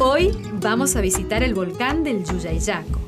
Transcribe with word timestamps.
Hoy 0.00 0.36
vamos 0.60 0.96
a 0.96 1.00
visitar 1.00 1.44
el 1.44 1.54
volcán 1.54 2.02
del 2.02 2.24
Yuyayaco. 2.24 2.98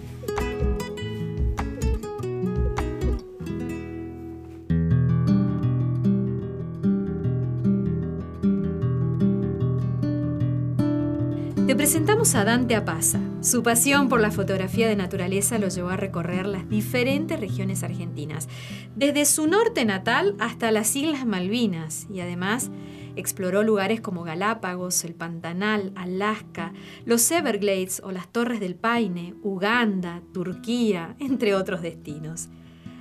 Te 11.67 11.75
presentamos 11.75 12.37
a 12.37 12.45
Dante 12.45 12.77
Apaza. 12.77 13.19
Su 13.41 13.65
pasión 13.65 14.09
por 14.09 14.21
la 14.21 14.31
fotografía 14.31 14.87
de 14.87 14.95
naturaleza 14.95 15.59
lo 15.59 15.67
llevó 15.67 15.89
a 15.89 15.97
recorrer 15.97 16.47
las 16.47 16.69
diferentes 16.69 17.41
regiones 17.41 17.83
argentinas, 17.83 18.49
desde 18.95 19.25
su 19.25 19.49
norte 19.49 19.85
natal 19.85 20.37
hasta 20.39 20.71
las 20.71 20.95
Islas 20.95 21.27
Malvinas, 21.27 22.07
y 22.13 22.21
además 22.21 22.71
exploró 23.17 23.63
lugares 23.63 24.01
como 24.01 24.23
Galápagos, 24.23 25.05
el 25.05 25.15
Pantanal, 25.15 25.93
Alaska, 25.97 26.73
los 27.05 27.29
Everglades 27.31 28.01
o 28.05 28.13
las 28.13 28.31
Torres 28.31 28.61
del 28.61 28.77
Paine, 28.77 29.35
Uganda, 29.43 30.23
Turquía, 30.33 31.17
entre 31.19 31.55
otros 31.55 31.83
destinos. 31.83 32.49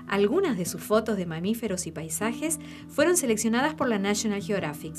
Algunas 0.08 0.58
de 0.58 0.66
sus 0.66 0.81
fotos 0.81 1.17
de 1.17 1.25
mamíferos 1.25 1.88
y 1.88 1.91
paisajes 1.91 2.59
fueron 2.88 3.17
seleccionadas 3.17 3.73
por 3.73 3.89
la 3.89 3.99
National 3.99 4.41
Geographic. 4.41 4.95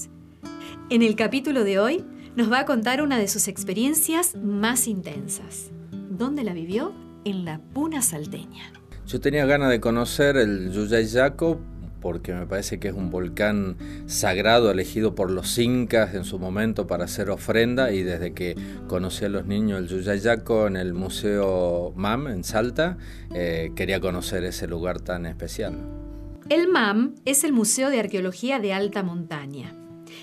En 0.91 1.03
el 1.03 1.17
capítulo 1.17 1.65
de 1.65 1.79
hoy 1.79 2.05
nos 2.37 2.51
va 2.51 2.61
a 2.61 2.65
contar 2.67 3.03
una 3.03 3.19
de 3.19 3.29
sus 3.29 3.49
experiencias 3.49 4.37
más 4.37 4.87
intensas. 4.87 5.71
¿Dónde 5.91 6.45
la 6.45 6.53
vivió? 6.53 6.93
En 7.25 7.45
la 7.45 7.59
Puna 7.59 8.03
Salteña. 8.03 8.73
Yo 9.07 9.21
tenía 9.21 9.47
ganas 9.47 9.71
de 9.71 9.81
conocer 9.81 10.37
el 10.37 10.73
Yuyayaco 10.73 11.61
porque 12.07 12.33
me 12.33 12.47
parece 12.47 12.79
que 12.79 12.87
es 12.87 12.95
un 12.95 13.11
volcán 13.11 13.77
sagrado 14.07 14.71
elegido 14.71 15.17
por 15.17 15.29
los 15.29 15.59
incas 15.59 16.15
en 16.15 16.23
su 16.23 16.39
momento 16.39 16.87
para 16.87 17.07
hacer 17.07 17.31
ofrenda 17.31 17.91
y 17.91 18.05
desde 18.05 18.33
que 18.33 18.55
conocí 18.87 19.25
a 19.25 19.29
los 19.29 19.45
niños 19.45 19.81
el 19.81 19.89
Yuyayaco 19.89 20.69
en 20.69 20.77
el 20.77 20.95
Museo 20.95 21.93
MAM 21.97 22.29
en 22.29 22.45
Salta, 22.45 22.97
eh, 23.35 23.73
quería 23.75 23.99
conocer 23.99 24.45
ese 24.45 24.69
lugar 24.69 25.01
tan 25.01 25.27
especial. 25.27 25.75
El 26.49 26.69
MAM 26.69 27.17
es 27.25 27.43
el 27.43 27.53
Museo 27.53 27.91
de 27.91 27.99
Arqueología 27.99 28.61
de 28.61 28.73
Alta 28.73 29.03
Montaña 29.03 29.75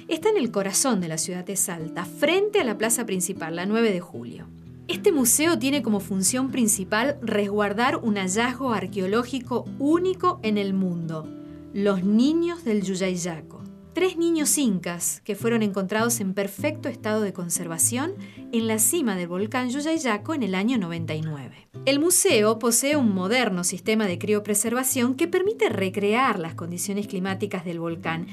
está 0.08 0.30
en 0.30 0.38
el 0.38 0.52
corazón 0.52 1.02
de 1.02 1.10
la 1.10 1.18
ciudad 1.18 1.46
de 1.46 1.58
Salta, 1.58 2.06
frente 2.06 2.62
a 2.62 2.64
la 2.64 2.78
plaza 2.78 3.06
principal, 3.06 3.58
la 3.58 3.66
9 3.66 3.92
de 3.92 4.00
julio. 4.00 4.48
Este 4.88 5.12
museo 5.12 5.58
tiene 5.60 5.82
como 5.82 6.00
función 6.00 6.52
principal 6.52 7.18
resguardar 7.22 7.98
un 7.98 8.16
hallazgo 8.16 8.74
arqueológico 8.74 9.66
único 9.80 10.40
en 10.44 10.58
el 10.58 10.74
mundo, 10.74 11.28
los 11.74 12.04
niños 12.04 12.64
del 12.64 12.84
Yuyayaco 12.84 13.64
tres 13.94 14.18
niños 14.18 14.58
incas 14.58 15.22
que 15.24 15.36
fueron 15.36 15.62
encontrados 15.62 16.20
en 16.20 16.34
perfecto 16.34 16.90
estado 16.90 17.22
de 17.22 17.32
conservación 17.32 18.16
en 18.52 18.68
la 18.68 18.80
cima 18.80 19.16
del 19.16 19.28
volcán 19.28 19.70
Yuyayaco 19.70 20.34
en 20.34 20.44
el 20.44 20.56
año 20.56 20.78
99. 20.78 21.70
El 21.86 22.00
museo 22.00 22.60
posee 22.60 22.96
un 22.96 23.14
moderno 23.14 23.64
sistema 23.64 24.08
de 24.08 24.18
criopreservación 24.18 25.16
que 25.16 25.28
permite 25.28 25.70
recrear 25.70 26.40
las 26.40 26.56
condiciones 26.56 27.08
climáticas 27.08 27.66
del 27.66 27.80
volcán. 27.80 28.28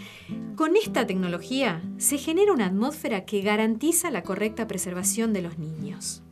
Con 0.56 0.76
esta 0.76 1.06
tecnología 1.06 1.82
se 1.98 2.16
genera 2.16 2.52
una 2.52 2.66
atmósfera 2.66 3.24
que 3.24 3.42
garantiza 3.42 4.10
la 4.10 4.22
correcta 4.22 4.66
preservación 4.66 5.32
de 5.32 5.42
los 5.42 5.58
niños. 5.58 6.22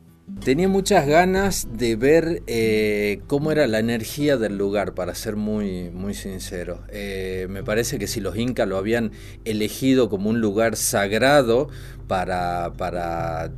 Tenía 0.43 0.69
muchas 0.69 1.05
ganas 1.05 1.67
de 1.73 1.95
ver 1.95 2.43
eh, 2.47 3.21
cómo 3.27 3.51
era 3.51 3.67
la 3.67 3.79
energía 3.79 4.37
del 4.37 4.57
lugar, 4.57 4.93
para 4.93 5.13
ser 5.13 5.35
muy, 5.35 5.89
muy 5.89 6.13
sincero. 6.13 6.81
Eh, 6.89 7.47
me 7.49 7.63
parece 7.63 7.99
que 7.99 8.07
si 8.07 8.21
los 8.21 8.37
incas 8.37 8.67
lo 8.67 8.77
habían 8.77 9.11
elegido 9.43 10.09
como 10.09 10.29
un 10.29 10.39
lugar 10.39 10.77
sagrado 10.77 11.69
para, 12.07 12.71
para 12.77 13.51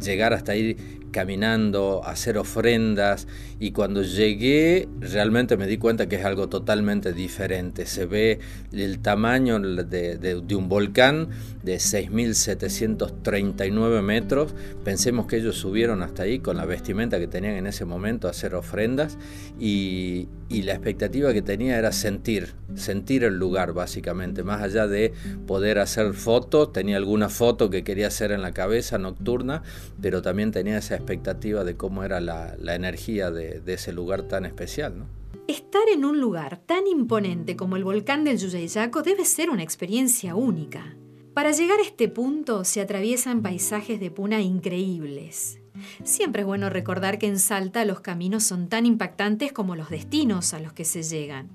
llegar 0.00 0.34
hasta 0.34 0.52
ahí 0.52 0.76
caminando, 1.10 2.02
hacer 2.04 2.38
ofrendas 2.38 3.26
y 3.58 3.72
cuando 3.72 4.02
llegué 4.02 4.88
realmente 5.00 5.56
me 5.56 5.66
di 5.66 5.78
cuenta 5.78 6.08
que 6.08 6.14
es 6.16 6.24
algo 6.24 6.48
totalmente 6.48 7.12
diferente. 7.12 7.86
Se 7.86 8.06
ve 8.06 8.38
el 8.72 9.00
tamaño 9.00 9.58
de, 9.58 10.56
un 10.56 10.68
volcán 10.68 11.30
de 11.62 11.76
6.739 11.76 14.02
metros. 14.02 14.54
Pensemos 14.84 15.26
que 15.26 15.36
ellos 15.36 15.56
subieron 15.56 16.02
hasta 16.02 16.24
ahí 16.24 16.38
con 16.38 16.56
la 16.56 16.64
vestimenta 16.66 17.18
que 17.18 17.26
tenían 17.26 17.54
en 17.54 17.66
ese 17.66 17.84
momento 17.84 18.28
a 18.28 18.30
hacer 18.30 18.54
ofrendas 18.54 19.18
y, 19.58 20.28
y 20.48 20.62
la 20.62 20.72
expectativa 20.72 21.32
que 21.32 21.42
tenía 21.42 21.78
era 21.78 21.92
sentir, 21.92 22.54
sentir 22.74 23.24
el 23.24 23.38
lugar 23.38 23.74
básicamente, 23.74 24.42
más 24.42 24.62
allá 24.62 24.86
de 24.86 25.12
poder 25.46 25.78
hacer 25.78 26.14
fotos, 26.14 26.72
tenía 26.72 26.96
alguna 26.96 27.28
foto 27.28 27.68
que 27.68 27.84
quería 27.84 28.06
hacer 28.06 28.32
en 28.32 28.40
la 28.40 28.52
cabeza 28.52 28.98
nocturna, 28.98 29.62
pero 30.00 30.22
también 30.22 30.50
tenía 30.50 30.78
esa 30.78 30.94
expectativa 30.98 31.64
de 31.64 31.76
cómo 31.76 32.04
era 32.04 32.20
la, 32.20 32.74
energía 32.74 33.30
de, 33.30 33.62
ese 33.66 33.92
lugar 33.92 34.24
tan 34.24 34.44
especial. 34.44 35.06
Estar 35.46 35.88
en 35.92 36.04
un 36.04 36.20
lugar 36.20 36.58
tan 36.58 36.86
imponente 36.86 37.56
como 37.56 37.76
el 37.76 37.84
volcán 37.84 38.24
del 38.24 38.38
Yuyayaco 38.38 39.02
debe 39.02 39.24
ser 39.24 39.48
una 39.48 39.62
experiencia 39.62 40.34
única. 40.34 40.94
Para 41.32 41.52
llegar 41.52 41.78
a 41.78 41.82
este 41.82 42.08
punto 42.08 42.64
se 42.64 42.80
atraviesan 42.80 43.42
paisajes 43.42 44.00
de 44.00 44.10
puna 44.10 44.40
increíbles. 44.42 45.60
Siempre 46.02 46.42
es 46.42 46.46
bueno 46.46 46.68
recordar 46.68 47.18
que 47.18 47.28
en 47.28 47.38
Salta 47.38 47.84
los 47.84 48.00
caminos 48.00 48.42
son 48.42 48.68
tan 48.68 48.84
impactantes 48.84 49.52
como 49.52 49.76
los 49.76 49.88
destinos 49.88 50.52
a 50.52 50.60
los 50.60 50.72
que 50.72 50.84
se 50.84 51.02
llegan. 51.02 51.48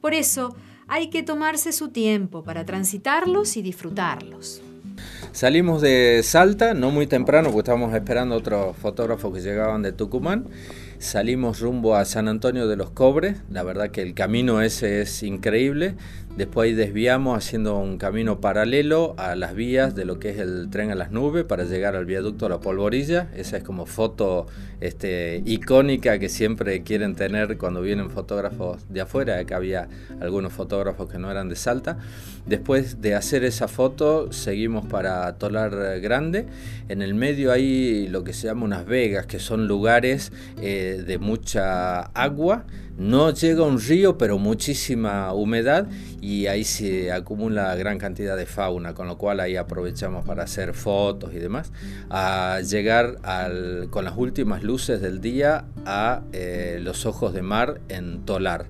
Por 0.00 0.14
eso 0.14 0.54
hay 0.88 1.08
que 1.08 1.22
tomarse 1.22 1.72
su 1.72 1.88
tiempo 1.88 2.42
para 2.42 2.64
transitarlos 2.64 3.56
y 3.56 3.62
disfrutarlos. 3.62 4.62
Salimos 5.38 5.80
de 5.80 6.20
Salta, 6.24 6.74
no 6.74 6.90
muy 6.90 7.06
temprano, 7.06 7.50
porque 7.50 7.60
estábamos 7.60 7.94
esperando 7.94 8.34
otros 8.34 8.76
fotógrafos 8.76 9.32
que 9.32 9.40
llegaban 9.40 9.82
de 9.82 9.92
Tucumán. 9.92 10.46
Salimos 10.98 11.60
rumbo 11.60 11.94
a 11.94 12.04
San 12.04 12.26
Antonio 12.26 12.66
de 12.66 12.74
los 12.74 12.90
Cobres, 12.90 13.36
la 13.50 13.62
verdad 13.62 13.90
que 13.90 14.02
el 14.02 14.14
camino 14.14 14.62
ese 14.62 15.00
es 15.00 15.22
increíble. 15.22 15.94
Después 16.38 16.76
desviamos 16.76 17.36
haciendo 17.36 17.76
un 17.78 17.98
camino 17.98 18.40
paralelo 18.40 19.14
a 19.18 19.34
las 19.34 19.56
vías 19.56 19.96
de 19.96 20.04
lo 20.04 20.20
que 20.20 20.30
es 20.30 20.38
el 20.38 20.70
tren 20.70 20.92
a 20.92 20.94
las 20.94 21.10
nubes 21.10 21.44
para 21.44 21.64
llegar 21.64 21.96
al 21.96 22.06
viaducto 22.06 22.46
a 22.46 22.48
la 22.48 22.60
Polvorilla. 22.60 23.28
Esa 23.34 23.56
es 23.56 23.64
como 23.64 23.86
foto 23.86 24.46
este, 24.80 25.42
icónica 25.46 26.20
que 26.20 26.28
siempre 26.28 26.84
quieren 26.84 27.16
tener 27.16 27.58
cuando 27.58 27.80
vienen 27.80 28.08
fotógrafos 28.08 28.78
de 28.88 29.00
afuera. 29.00 29.36
Acá 29.40 29.56
había 29.56 29.88
algunos 30.20 30.52
fotógrafos 30.52 31.10
que 31.10 31.18
no 31.18 31.28
eran 31.28 31.48
de 31.48 31.56
Salta. 31.56 31.98
Después 32.46 33.02
de 33.02 33.16
hacer 33.16 33.42
esa 33.42 33.66
foto, 33.66 34.32
seguimos 34.32 34.86
para 34.86 35.38
Tolar 35.38 35.98
Grande. 35.98 36.46
En 36.88 37.02
el 37.02 37.14
medio 37.14 37.50
hay 37.50 38.06
lo 38.06 38.22
que 38.22 38.32
se 38.32 38.46
llama 38.46 38.64
unas 38.64 38.86
vegas, 38.86 39.26
que 39.26 39.40
son 39.40 39.66
lugares 39.66 40.30
eh, 40.62 40.87
de 40.96 41.18
mucha 41.18 42.00
agua 42.00 42.64
no 42.98 43.30
llega 43.30 43.62
un 43.62 43.80
río, 43.80 44.18
pero 44.18 44.38
muchísima 44.38 45.32
humedad 45.32 45.86
y 46.20 46.48
ahí 46.48 46.64
se 46.64 47.12
acumula 47.12 47.74
gran 47.76 47.96
cantidad 47.96 48.36
de 48.36 48.44
fauna, 48.44 48.92
con 48.92 49.06
lo 49.06 49.16
cual 49.16 49.38
ahí 49.38 49.54
aprovechamos 49.54 50.26
para 50.26 50.42
hacer 50.42 50.74
fotos 50.74 51.32
y 51.32 51.38
demás. 51.38 51.70
A 52.10 52.60
llegar 52.60 53.18
con 53.90 54.04
las 54.04 54.16
últimas 54.16 54.64
luces 54.64 55.00
del 55.00 55.20
día 55.20 55.66
a 55.86 56.22
eh, 56.32 56.80
los 56.82 57.06
ojos 57.06 57.32
de 57.32 57.42
mar 57.42 57.80
en 57.88 58.24
Tolar. 58.24 58.66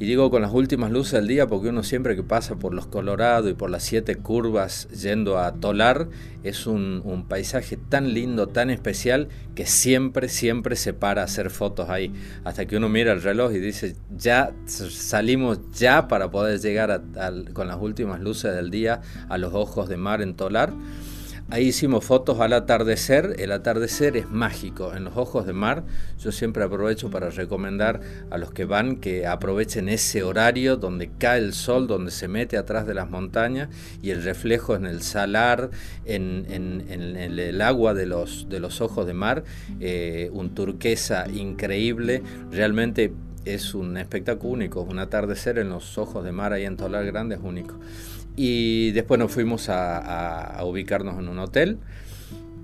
Y 0.00 0.06
digo 0.06 0.30
con 0.30 0.42
las 0.42 0.52
últimas 0.52 0.92
luces 0.92 1.14
del 1.14 1.26
día 1.26 1.48
porque 1.48 1.70
uno 1.70 1.82
siempre 1.82 2.14
que 2.14 2.22
pasa 2.22 2.56
por 2.56 2.72
los 2.72 2.86
Colorado 2.86 3.48
y 3.48 3.54
por 3.54 3.68
las 3.68 3.82
siete 3.82 4.14
curvas 4.14 4.88
yendo 4.90 5.38
a 5.38 5.54
Tolar, 5.54 6.08
es 6.44 6.68
un, 6.68 7.24
paisaje 7.28 7.76
tan 7.76 8.14
lindo, 8.14 8.46
tan 8.46 8.70
especial, 8.70 9.28
que 9.56 9.66
siempre, 9.66 10.28
siempre 10.28 10.76
se 10.76 10.92
para 10.92 11.22
a 11.22 11.24
hacer 11.24 11.50
fotos 11.50 11.90
ahí. 11.90 12.12
Hasta 12.44 12.66
que 12.66 12.76
uno 12.76 12.88
mira 12.88 13.12
el 13.12 13.22
reloj 13.22 13.52
y 13.52 13.58
dice, 13.58 13.96
ya 14.16 14.52
salimos 14.66 15.58
ya 15.72 16.06
para 16.06 16.30
poder 16.30 16.60
llegar 16.60 17.02
con 17.52 17.66
las 17.66 17.78
últimas 17.80 18.20
luces 18.20 18.54
del 18.54 18.70
día 18.70 19.00
a 19.28 19.36
los 19.36 19.52
ojos 19.52 19.88
de 19.88 19.96
mar 19.96 20.22
en 20.22 20.34
Tolar. 20.34 20.72
Ahí 21.50 21.68
hicimos 21.68 22.04
fotos 22.04 22.40
al 22.40 22.52
atardecer. 22.52 23.36
El 23.38 23.52
atardecer 23.52 24.18
es 24.18 24.30
mágico. 24.30 24.94
En 24.94 25.04
los 25.04 25.16
ojos 25.16 25.46
de 25.46 25.54
mar, 25.54 25.82
yo 26.18 26.30
siempre 26.30 26.62
aprovecho 26.62 27.10
para 27.10 27.30
recomendar 27.30 28.02
a 28.28 28.36
los 28.36 28.50
que 28.50 28.66
van 28.66 28.96
que 28.96 29.26
aprovechen 29.26 29.88
ese 29.88 30.22
horario 30.22 30.76
donde 30.76 31.10
cae 31.16 31.38
el 31.38 31.54
sol, 31.54 31.86
donde 31.86 32.10
se 32.10 32.28
mete 32.28 32.58
atrás 32.58 32.86
de 32.86 32.92
las 32.92 33.08
montañas 33.08 33.70
y 34.02 34.10
el 34.10 34.22
reflejo 34.24 34.76
en 34.76 34.84
el 34.84 35.00
salar, 35.00 35.70
en, 36.04 36.44
el 36.50 37.62
agua 37.62 37.94
de 37.94 38.04
los, 38.04 38.50
de 38.50 38.60
los 38.60 38.82
ojos 38.82 39.06
de 39.06 39.14
mar, 39.14 39.42
eh, 39.80 40.28
un 40.34 40.54
turquesa 40.54 41.30
increíble. 41.30 42.22
Realmente 42.50 43.10
es 43.46 43.74
un 43.74 43.96
espectáculo 43.96 44.52
único. 44.52 44.82
Un 44.82 44.98
atardecer 44.98 45.58
en 45.58 45.70
los 45.70 45.96
ojos 45.96 46.22
de 46.26 46.32
mar 46.32 46.52
ahí 46.52 46.66
en 46.66 46.76
Tolar 46.76 47.06
Grande 47.06 47.36
es 47.36 47.40
único. 47.42 47.74
Y 48.40 48.92
después 48.92 49.18
nos 49.18 49.32
fuimos 49.32 49.68
a, 49.68 50.62
ubicarnos 50.64 51.18
en 51.18 51.28
un 51.28 51.40
hotel. 51.40 51.78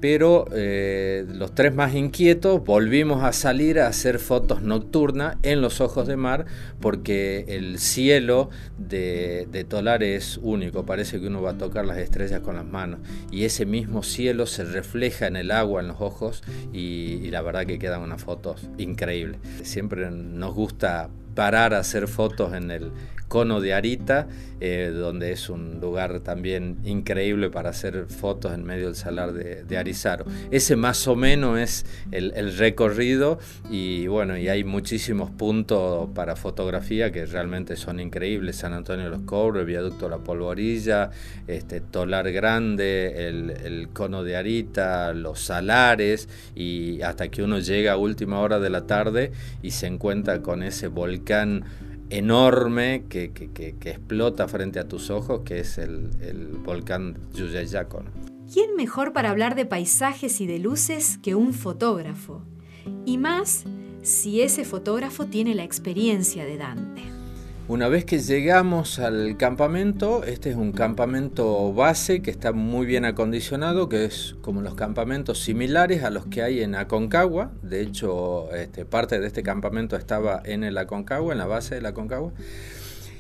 Pero 0.01 0.45
eh, 0.53 1.25
los 1.29 1.53
tres 1.55 1.75
más 1.75 1.95
inquietos 1.95 2.63
volvimos 2.63 3.25
a 3.25 3.33
salir 3.33 3.81
a 3.81 3.89
hacer 3.89 4.21
fotos 4.21 4.63
nocturnas 4.63 5.37
en 5.43 5.63
los 5.63 5.81
ojos 5.81 6.07
de 6.07 6.17
mar 6.17 6.45
porque 6.79 7.47
el 7.49 7.79
cielo 7.79 8.51
de, 8.77 9.49
de, 9.51 9.65
Tolar 9.65 10.03
es 10.03 10.39
único, 10.43 10.85
parece 10.85 11.21
que 11.21 11.29
uno 11.29 11.41
va 11.41 11.53
a 11.53 11.59
tocar 11.59 11.87
las 11.87 11.97
estrellas 11.97 12.41
con 12.41 12.57
las 12.57 12.67
manos 12.67 13.01
y 13.31 13.45
ese 13.45 13.65
mismo 13.65 14.03
cielo 14.03 14.45
se 14.45 14.65
refleja 14.65 15.27
en 15.27 15.37
el 15.37 15.51
agua, 15.51 15.81
en 15.81 15.89
los 15.89 16.03
ojos 16.03 16.43
y, 16.71 17.21
y 17.23 17.31
la 17.31 17.41
verdad 17.41 17.65
que 17.65 17.79
quedan 17.79 18.03
unas 18.03 18.23
fotos 18.23 18.69
increíbles. 18.77 19.41
Siempre 19.63 20.11
nos 20.11 20.55
gusta 20.55 21.09
parar 21.35 21.75
a 21.75 21.79
hacer 21.79 22.09
fotos 22.09 22.53
en 22.55 22.71
el, 22.71 22.93
Cono 23.29 23.61
de 23.61 23.75
Arita, 23.75 24.29
eh, 24.61 24.93
donde 24.95 25.33
es 25.33 25.49
un 25.49 25.81
lugar 25.81 26.21
también 26.21 26.79
increíble 26.85 27.51
para 27.51 27.71
hacer 27.71 28.07
fotos 28.07 28.53
en 28.53 28.65
medio 28.65 28.87
del 28.87 28.95
salar 28.95 29.33
de, 29.33 29.77
Arizaro. 29.77 30.25
Ese 30.51 30.77
más 30.77 31.09
o 31.09 31.17
menos 31.17 31.59
es 31.59 31.87
el, 32.13 32.57
recorrido 32.57 33.39
y 33.71 34.07
bueno, 34.07 34.39
y 34.39 34.49
hay 34.49 34.63
muchísimos 34.63 35.31
puntos 35.31 36.09
para 36.15 36.37
fotografía 36.37 37.11
que 37.11 37.27
realmente 37.27 37.77
son 37.77 37.99
increíbles. 37.99 38.57
San 38.57 38.73
Antonio 38.73 39.07
de 39.07 39.11
los 39.11 39.21
Cobres, 39.21 39.67
Viaducto 39.67 40.09
La 40.09 40.19
Polvorilla, 40.19 41.11
este, 41.49 41.81
Tolar 41.81 42.31
Grande, 42.31 43.29
el 43.29 43.89
Cono 43.93 44.23
de 44.23 44.37
Arita, 44.37 45.13
los 45.13 45.41
salares 45.41 46.29
y 46.55 47.03
hasta 47.03 47.29
que 47.29 47.43
uno 47.43 47.59
llega 47.59 47.93
a 47.93 47.97
última 47.97 48.41
hora 48.41 48.61
de 48.61 48.71
la 48.71 48.87
tarde 48.87 49.33
y 49.63 49.73
se 49.73 49.87
encuentra 49.87 50.41
con 50.41 50.63
ese 50.63 50.89
volcán 50.89 51.65
enorme 52.11 53.05
que, 53.09 53.33
explota 53.85 54.49
frente 54.49 54.79
a 54.79 54.89
tus 54.89 55.11
ojos, 55.11 55.43
que 55.45 55.61
es 55.61 55.79
el, 55.79 56.59
volcán 56.65 57.19
Yuyayaco. 57.35 58.05
¿Quién 58.53 58.77
mejor 58.77 59.13
para 59.13 59.31
hablar 59.31 59.55
de 59.55 59.67
paisajes 59.67 60.41
y 60.41 60.47
de 60.47 60.59
luces 60.59 61.19
que 61.19 61.35
un 61.35 61.55
fotógrafo? 61.55 62.43
Y 63.05 63.19
más 63.19 63.65
si 64.03 64.43
ese 64.43 64.65
fotógrafo 64.65 65.27
tiene 65.27 65.55
la 65.55 65.65
experiencia 65.65 66.45
de 66.45 66.59
Dante. 66.59 67.14
Una 67.67 67.89
vez 67.89 68.05
que 68.05 68.19
llegamos 68.19 68.99
al 68.99 69.39
campamento, 69.39 70.23
este 70.25 70.51
es 70.51 70.57
un 70.57 70.73
campamento 70.73 71.73
base 71.73 72.21
que 72.21 72.31
está 72.31 72.53
muy 72.53 72.85
bien 72.85 73.07
acondicionado, 73.07 73.89
que 73.89 74.05
es 74.05 74.37
como 74.43 74.61
los 74.61 74.75
campamentos 74.75 75.39
similares 75.41 76.05
a 76.05 76.11
los 76.11 76.27
que 76.27 76.43
hay 76.43 76.61
en 76.61 76.75
Aconcagua. 76.75 77.53
De 77.63 77.81
hecho, 77.81 78.53
este, 78.53 78.85
parte 78.85 79.19
de 79.19 79.27
este 79.27 79.43
campamento 79.43 79.97
estaba 79.97 80.43
en 80.45 80.63
el 80.63 80.77
Aconcagua, 80.77 81.33
en 81.33 81.39
la 81.39 81.47
base 81.47 81.77
del 81.77 81.87
Aconcagua. 81.87 82.33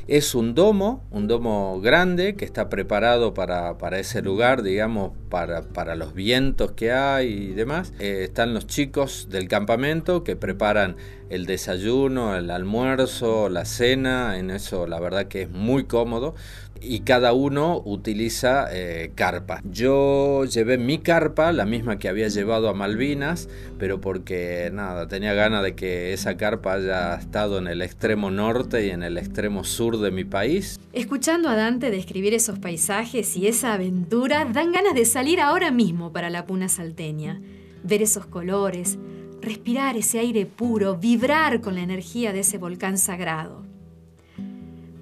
Es 0.06 0.34
un 0.34 0.54
domo, 0.54 1.02
un 1.10 1.28
domo 1.28 1.80
grande 1.80 2.36
que 2.36 2.44
está 2.44 2.68
preparado 2.68 3.32
para, 3.32 3.98
ese 3.98 4.20
lugar, 4.20 4.62
digamos, 4.62 5.12
para, 5.30 5.94
los 5.94 6.12
vientos 6.12 6.72
que 6.72 6.92
hay 6.92 7.28
y 7.28 7.52
demás. 7.52 7.94
Eh, 7.98 8.20
están 8.24 8.52
los 8.52 8.66
chicos 8.66 9.28
del 9.30 9.48
campamento 9.48 10.22
que 10.22 10.36
preparan 10.36 10.96
el 11.30 11.46
desayuno, 11.46 12.36
el 12.36 12.50
almuerzo, 12.50 13.48
la 13.48 13.64
cena, 13.64 14.38
en 14.38 14.50
eso 14.50 14.86
la 14.86 15.00
verdad 15.00 15.26
que 15.26 15.42
es 15.42 15.50
muy 15.50 15.84
cómodo 15.84 16.34
y 16.80 17.00
cada 17.00 17.32
uno 17.32 17.82
utiliza 17.84 18.66
eh, 18.70 19.12
carpa. 19.14 19.60
Yo 19.64 20.44
llevé 20.44 20.78
mi 20.78 20.98
carpa, 20.98 21.52
la 21.52 21.64
misma 21.66 21.98
que 21.98 22.08
había 22.08 22.28
llevado 22.28 22.68
a 22.68 22.74
Malvinas, 22.74 23.48
pero 23.78 24.00
porque 24.00 24.70
nada, 24.72 25.08
tenía 25.08 25.34
ganas 25.34 25.62
de 25.62 25.74
que 25.74 26.12
esa 26.12 26.36
carpa 26.36 26.74
haya 26.74 27.14
estado 27.14 27.58
en 27.58 27.66
el 27.66 27.82
extremo 27.82 28.30
norte 28.30 28.86
y 28.86 28.90
en 28.90 29.02
el 29.02 29.18
extremo 29.18 29.64
sur 29.64 29.98
de 29.98 30.10
mi 30.10 30.24
país. 30.24 30.78
Escuchando 30.92 31.48
a 31.48 31.56
Dante 31.56 31.90
describir 31.90 32.34
esos 32.34 32.58
paisajes 32.58 33.36
y 33.36 33.46
esa 33.46 33.74
aventura, 33.74 34.44
dan 34.44 34.72
ganas 34.72 34.94
de 34.94 35.04
salir 35.04 35.40
ahora 35.40 35.70
mismo 35.70 36.12
para 36.12 36.30
la 36.30 36.46
puna 36.46 36.68
salteña, 36.68 37.40
ver 37.82 38.02
esos 38.02 38.26
colores, 38.26 38.98
respirar 39.40 39.96
ese 39.96 40.18
aire 40.18 40.46
puro, 40.46 40.96
vibrar 40.96 41.60
con 41.60 41.74
la 41.74 41.82
energía 41.82 42.32
de 42.32 42.40
ese 42.40 42.58
volcán 42.58 42.98
sagrado. 42.98 43.73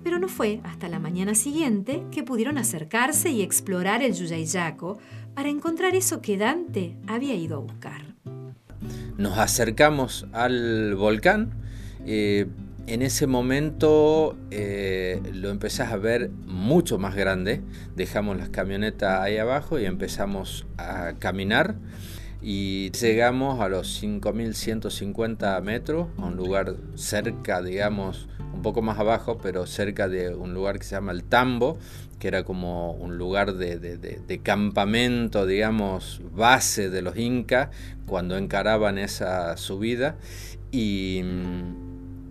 Pero 0.03 0.19
no 0.19 0.29
fue 0.29 0.61
hasta 0.65 0.89
la 0.89 0.99
mañana 0.99 1.35
siguiente 1.35 2.03
que 2.11 2.23
pudieron 2.23 2.59
acercarse 2.59 3.31
y 3.31 3.43
explorar 3.43 4.03
el 4.03 4.15
Yuyayaco 4.15 4.99
para 5.35 5.49
encontrar 5.49 5.95
eso 5.95 6.21
que 6.21 6.37
Dante 6.37 6.97
había 7.07 7.35
ido 7.35 7.57
a 7.57 7.61
buscar. 7.61 8.03
Nos 9.17 9.39
acercamos 9.39 10.27
al 10.33 10.95
volcán. 10.97 11.53
Eh, 12.07 12.47
en 12.87 13.03
ese 13.03 13.29
momento 13.29 14.37
eh, 14.51 15.23
lo 15.33 15.51
empezás 15.51 15.93
a 15.93 15.97
ver 15.97 16.31
mucho 16.47 16.99
más 16.99 17.15
grande. 17.15 17.63
Dejamos 17.95 18.37
las 18.37 18.49
camionetas 18.49 19.21
ahí 19.21 19.37
abajo 19.37 19.79
y 19.79 19.85
empezamos 19.85 20.67
a 20.79 21.13
caminar 21.19 21.77
y 22.43 22.91
llegamos 22.91 23.61
a 23.61 23.69
los 23.69 24.03
5.150 24.03 25.63
metros, 25.63 26.09
a 26.19 26.27
un 26.27 26.37
lugar 26.37 26.75
cerca, 26.97 27.63
digamos, 27.63 28.29
un 28.53 28.63
poco 28.63 28.83
más 28.83 28.99
abajo, 28.99 29.39
pero 29.41 29.67
cerca 29.67 30.09
de 30.09 30.35
un 30.35 30.53
lugar 30.53 30.79
que 30.79 30.85
se 30.85 30.97
llama 30.97 31.13
el 31.13 31.23
Tambo, 31.23 31.79
que 32.19 32.29
era 32.29 32.43
como 32.43 32.93
un 32.95 33.17
lugar 33.17 33.55
de, 33.55 34.41
campamento, 34.43 35.47
digamos, 35.47 36.21
base 36.35 36.91
de 36.91 37.03
los 37.03 37.17
incas 37.17 37.69
cuando 38.07 38.37
encaraban 38.37 38.99
esa 38.99 39.57
subida. 39.57 40.17
Y, 40.73 41.23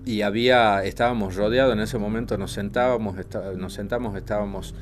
y 0.06 0.24
había, 0.24 0.84
estábamos 0.84 1.36
rodeados, 1.36 1.74
en 1.74 1.80
ese 1.80 1.98
momento 1.98 2.38
nos 2.38 2.52
sentábamos, 2.52 3.16
nos 3.58 3.74
sentamos, 3.74 4.18
estábamos 4.18 4.75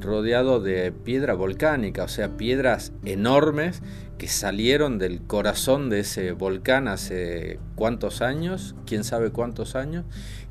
rodeados 0.00 0.62
de 0.64 0.92
piedra 0.92 1.34
volcánica, 1.34 2.04
o 2.04 2.08
sea, 2.08 2.36
piedras 2.36 2.92
enormes 3.04 3.82
que 4.18 4.28
salieron 4.28 4.98
del 4.98 5.20
corazón 5.20 5.90
de 5.90 6.00
ese 6.00 6.32
volcán 6.32 6.88
hace 6.88 7.58
cuántos 7.74 8.22
años, 8.22 8.74
quién 8.86 9.04
sabe 9.04 9.30
cuántos 9.30 9.76
años, 9.76 10.04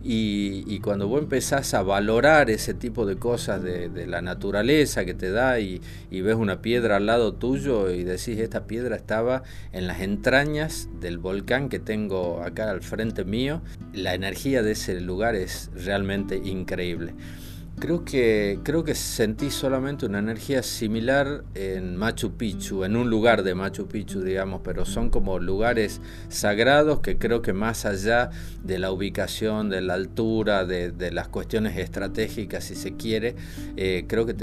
y, 0.08 0.80
cuando 0.82 1.08
vos 1.08 1.24
empezás 1.24 1.74
a 1.74 1.82
valorar 1.82 2.51
ese 2.51 2.75
tipo 2.75 3.08
de 3.08 3.18
cosas 3.18 3.63
de, 3.63 4.06
la 4.06 4.22
naturaleza 4.22 5.04
que 5.04 5.15
te 5.15 5.32
da 5.32 5.60
y, 5.60 5.82
y, 6.12 6.22
ves 6.22 6.36
una 6.36 6.62
piedra 6.62 6.98
al 6.98 7.08
lado 7.08 7.34
tuyo 7.34 7.89
y 7.89 8.04
decís, 8.04 8.38
esta 8.38 8.68
piedra 8.68 8.96
estaba 8.96 9.42
en 9.72 9.88
las 9.88 10.01
entrañas 10.01 10.89
del 11.01 11.18
volcán 11.18 11.70
que 11.70 11.80
tengo 11.80 12.44
acá 12.44 12.70
al 12.70 12.84
frente 12.84 13.25
mío, 13.25 13.63
la 13.94 14.13
energía 14.13 14.62
de 14.62 14.74
ese 14.74 15.01
lugar 15.01 15.34
es 15.34 15.72
realmente 15.74 16.36
increíble. 16.36 17.15
Creo 17.77 18.05
que, 18.05 18.60
creo 18.63 18.86
que 18.86 18.96
sentí 18.96 19.51
solamente 19.51 20.05
una 20.05 20.20
energía 20.20 20.63
similar 20.63 21.44
en 21.55 21.98
Machu 21.98 22.32
Picchu, 22.38 22.86
en 22.86 22.96
un 22.96 23.10
lugar 23.10 23.44
de 23.44 23.53
Machu 23.53 23.88
Picchu, 23.88 24.22
digamos, 24.22 24.62
pero 24.63 24.86
son 24.86 25.10
como 25.10 25.39
lugares 25.39 26.00
sagrados 26.29 27.01
que 27.01 27.17
creo 27.17 27.41
que 27.41 27.51
más 27.51 27.86
allá 27.86 28.29
de 28.63 28.79
la 28.79 28.91
ubicación, 28.91 29.70
de 29.70 29.82
la 29.82 29.96
altura, 29.96 30.65
de, 30.65 31.12
las 31.12 31.27
cuestiones 31.27 31.77
estratégicas, 31.77 32.63
si 32.63 32.75
se 32.75 32.96
quiere, 32.96 33.36
eh, 33.75 34.05
creo 34.08 34.25
que, 34.25 34.36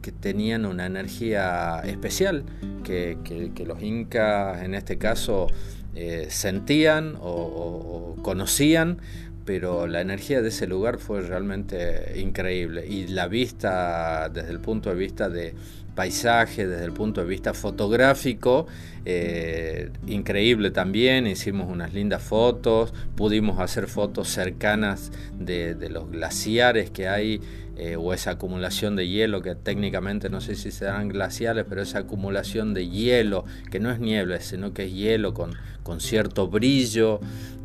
que 0.00 0.12
tenían 0.12 0.64
una 0.64 0.86
energía 0.86 1.80
especial 1.80 2.44
que, 2.84 3.18
los 3.66 3.82
incas 3.82 4.62
en 4.62 4.74
este 4.76 4.96
caso 4.96 5.48
eh, 5.96 6.28
sentían 6.30 7.16
o 7.20 8.14
conocían 8.22 8.98
pero 9.46 9.86
la 9.86 10.02
energía 10.02 10.42
de 10.42 10.48
ese 10.48 10.66
lugar 10.66 10.98
fue 10.98 11.22
realmente 11.22 12.20
increíble. 12.20 12.86
Y 12.86 13.06
la 13.06 13.28
vista 13.28 14.28
desde 14.28 14.50
el 14.50 14.60
punto 14.60 14.90
de 14.90 14.96
vista 14.96 15.30
de 15.30 15.54
paisaje, 15.96 16.68
desde 16.68 16.84
el 16.84 16.92
punto 16.92 17.20
de 17.20 17.26
vista 17.26 17.54
fotográfico, 17.54 18.68
eh, 19.04 19.90
increíble 20.06 20.70
también, 20.70 21.26
hicimos 21.26 21.68
unas 21.68 21.92
lindas 21.92 22.22
fotos, 22.22 22.94
pudimos 23.16 23.58
hacer 23.58 23.88
fotos 23.88 24.28
cercanas 24.28 25.10
de, 25.36 25.74
los 25.90 26.08
glaciares 26.10 26.90
que 26.90 27.08
hay 27.08 27.40
eh, 27.76 27.96
o 27.96 28.12
esa 28.12 28.32
acumulación 28.32 28.94
de 28.94 29.08
hielo, 29.08 29.42
que 29.42 29.56
técnicamente 29.56 30.30
no 30.30 30.40
sé 30.40 30.54
si 30.54 30.70
serán 30.70 31.08
glaciares, 31.08 31.64
pero 31.68 31.82
esa 31.82 32.00
acumulación 32.00 32.74
de 32.74 32.88
hielo, 32.88 33.44
que 33.70 33.80
no 33.80 33.90
es 33.90 33.98
niebla, 33.98 34.40
sino 34.40 34.72
que 34.72 34.84
es 34.84 34.94
hielo 34.94 35.34
con, 35.34 35.54
con 35.82 36.00
cierto 36.00 36.48
brillo, 36.48 37.20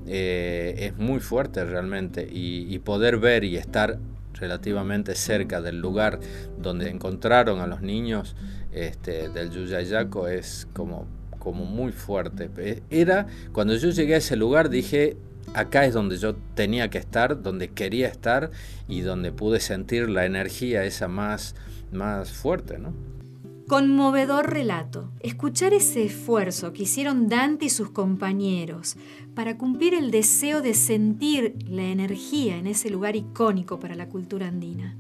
eh, 0.07 0.75
es 0.77 0.97
muy 0.97 1.19
fuerte 1.19 1.63
realmente. 1.63 2.27
Y, 2.31 2.79
poder 2.79 3.17
ver 3.17 3.43
y 3.43 3.57
estar 3.57 3.99
relativamente 4.41 5.15
cerca 5.15 5.61
del 5.61 5.79
lugar 5.79 6.19
donde 6.57 6.89
encontraron 6.89 7.61
a 7.61 7.67
los 7.67 7.81
niños 7.81 8.35
este, 8.71 9.29
del 9.29 9.51
Yuyayaco 9.51 10.27
es 10.27 10.67
como, 10.73 11.07
como 11.39 11.63
muy 11.63 11.91
fuerte. 11.91 12.49
E, 12.57 12.81
era, 12.89 13.27
cuando 13.53 13.75
yo 13.75 13.89
llegué 13.91 14.15
a 14.15 14.17
ese 14.17 14.35
lugar 14.35 14.69
dije, 14.69 15.15
acá 15.53 15.85
es 15.85 15.93
donde 15.93 16.17
yo 16.17 16.35
tenía 16.55 16.89
que 16.89 16.97
estar, 16.97 17.41
donde 17.41 17.69
quería 17.69 18.07
estar 18.07 18.51
y 18.87 19.01
donde 19.01 19.31
pude 19.31 19.59
sentir 19.59 20.09
la 20.09 20.25
energía 20.25 20.83
esa 20.83 21.07
más, 21.07 21.55
más 21.91 22.31
fuerte, 22.31 22.79
¿no? 22.79 23.20
Conmovedor 23.71 24.49
relato. 24.49 25.13
Escuchar 25.21 25.73
ese 25.73 26.03
esfuerzo 26.03 26.73
que 26.73 26.83
hicieron 26.83 27.29
Dante 27.29 27.67
y 27.67 27.69
sus 27.69 27.89
compañeros 27.89 28.97
para 29.33 29.57
cumplir 29.57 29.93
el 29.93 30.11
deseo 30.11 30.61
de 30.61 30.73
sentir 30.73 31.55
la 31.69 31.83
energía 31.83 32.57
en 32.57 32.67
ese 32.67 32.89
lugar 32.89 33.15
icónico 33.15 33.79
para 33.79 33.95
la 33.95 34.09
cultura 34.09 34.49
andina. 34.49 34.97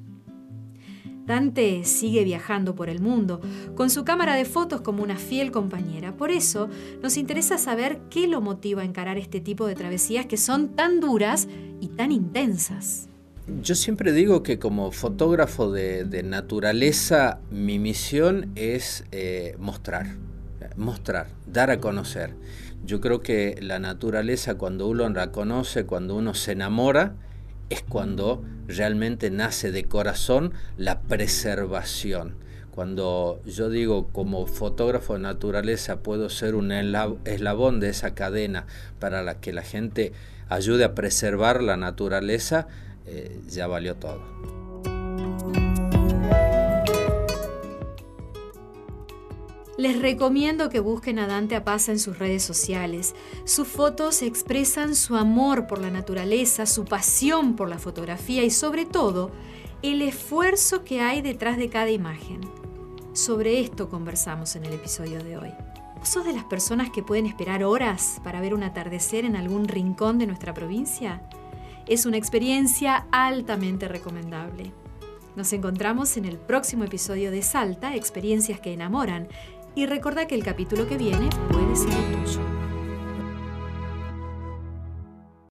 Dante 1.25 1.83
sigue 1.83 2.23
viajando 2.23 2.73
por 2.73 2.87
el 2.87 3.01
mundo, 3.01 3.41
con 3.75 3.89
su 3.89 4.05
cámara 4.05 4.35
de 4.35 4.45
fotos 4.45 4.79
como 4.79 5.03
una 5.03 5.17
fiel 5.17 5.51
compañera. 5.51 6.15
Por 6.15 6.31
eso 6.31 6.69
nos 7.03 7.17
interesa 7.17 7.57
saber 7.57 7.99
qué 8.09 8.25
lo 8.25 8.39
motiva 8.39 8.83
a 8.83 8.85
encarar 8.85 9.17
este 9.17 9.41
tipo 9.41 9.67
de 9.67 9.75
travesías 9.75 10.27
que 10.27 10.37
son 10.37 10.77
tan 10.77 11.01
duras 11.01 11.49
y 11.81 11.89
tan 11.89 12.13
intensas. 12.13 13.10
Yo 13.47 13.73
siempre 13.73 14.13
digo 14.13 14.43
que 14.43 14.59
como 14.59 14.91
fotógrafo 14.91 15.71
de, 15.71 16.21
naturaleza, 16.23 17.39
mi 17.49 17.79
misión 17.79 18.51
es 18.55 19.03
eh, 19.11 19.55
mostrar, 19.57 20.15
mostrar, 20.77 21.27
dar 21.47 21.71
a 21.71 21.79
conocer. 21.79 22.35
Yo 22.85 23.01
creo 23.01 23.21
que 23.21 23.57
la 23.59 23.79
naturaleza 23.79 24.55
cuando 24.55 24.87
uno 24.87 25.09
la 25.09 25.31
conoce, 25.31 25.85
cuando 25.85 26.15
uno 26.15 26.35
se 26.35 26.51
enamora, 26.51 27.15
es 27.71 27.81
cuando 27.81 28.43
realmente 28.67 29.31
nace 29.31 29.71
de 29.71 29.85
corazón 29.85 30.53
la 30.77 31.01
preservación. 31.01 32.35
Cuando 32.69 33.41
yo 33.45 33.69
digo 33.69 34.09
como 34.09 34.45
fotógrafo 34.45 35.13
de 35.13 35.19
naturaleza 35.19 36.01
puedo 36.01 36.29
ser 36.29 36.53
un 36.53 36.71
eslabón 36.71 37.79
de 37.79 37.89
esa 37.89 38.13
cadena 38.13 38.65
para 38.99 39.23
la 39.23 39.39
que 39.39 39.51
la 39.51 39.63
gente 39.63 40.13
ayude 40.47 40.83
a 40.83 40.95
preservar 40.95 41.63
la 41.63 41.75
naturaleza, 41.75 42.67
eh, 43.05 43.41
ya 43.47 43.67
valió 43.67 43.95
todo. 43.95 44.21
Les 49.77 49.99
recomiendo 49.99 50.69
que 50.69 50.79
busquen 50.79 51.17
a 51.17 51.25
Dante 51.25 51.55
Apaza 51.55 51.91
en 51.91 51.97
sus 51.97 52.19
redes 52.19 52.43
sociales. 52.43 53.15
Sus 53.45 53.67
fotos 53.67 54.21
expresan 54.21 54.93
su 54.93 55.15
amor 55.15 55.65
por 55.65 55.79
la 55.79 55.89
naturaleza, 55.89 56.67
su 56.67 56.85
pasión 56.85 57.55
por 57.55 57.67
la 57.67 57.79
fotografía 57.79 58.43
y 58.43 58.51
sobre 58.51 58.85
todo 58.85 59.31
el 59.81 60.03
esfuerzo 60.03 60.83
que 60.83 61.01
hay 61.01 61.23
detrás 61.23 61.57
de 61.57 61.69
cada 61.69 61.89
imagen. 61.89 62.41
Sobre 63.13 63.59
esto 63.59 63.89
conversamos 63.89 64.55
en 64.55 64.65
el 64.65 64.73
episodio 64.73 65.23
de 65.23 65.37
hoy. 65.37 65.49
¿Sos 66.03 66.25
de 66.25 66.33
las 66.33 66.43
personas 66.43 66.91
que 66.91 67.01
pueden 67.01 67.25
esperar 67.25 67.63
horas 67.63 68.21
para 68.23 68.39
ver 68.39 68.53
un 68.53 68.61
atardecer 68.61 69.25
en 69.25 69.35
algún 69.35 69.67
rincón 69.67 70.19
de 70.19 70.27
nuestra 70.27 70.53
provincia? 70.53 71.23
Es 71.87 72.05
una 72.05 72.17
experiencia 72.17 73.07
altamente 73.11 73.87
recomendable. 73.87 74.71
Nos 75.35 75.53
encontramos 75.53 76.17
en 76.17 76.25
el 76.25 76.37
próximo 76.37 76.83
episodio 76.83 77.31
de 77.31 77.41
Salta, 77.41 77.95
Experiencias 77.95 78.59
que 78.59 78.73
enamoran, 78.73 79.27
y 79.75 79.85
recuerda 79.85 80.27
que 80.27 80.35
el 80.35 80.43
capítulo 80.43 80.87
que 80.87 80.97
viene 80.97 81.29
puede 81.49 81.75
ser 81.75 81.91
el 81.91 82.23
tuyo. 82.23 82.60